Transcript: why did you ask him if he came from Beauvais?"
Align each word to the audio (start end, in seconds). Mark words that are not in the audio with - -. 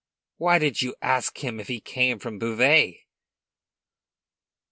why 0.37 0.57
did 0.57 0.81
you 0.81 0.95
ask 1.03 1.43
him 1.43 1.59
if 1.59 1.67
he 1.67 1.79
came 1.79 2.17
from 2.17 2.39
Beauvais?" 2.39 3.05